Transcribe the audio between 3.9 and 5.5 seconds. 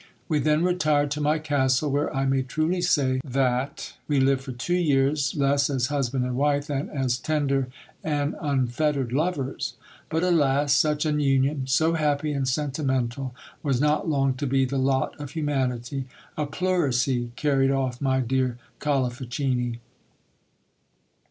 we lived for two years,